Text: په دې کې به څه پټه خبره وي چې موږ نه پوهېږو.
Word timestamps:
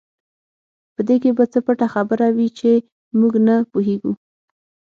په 0.93 1.01
دې 1.07 1.15
کې 1.23 1.29
به 1.37 1.43
څه 1.51 1.59
پټه 1.65 1.87
خبره 1.93 2.27
وي 2.35 2.47
چې 2.59 2.71
موږ 3.19 3.33
نه 3.47 3.55
پوهېږو. 3.71 4.13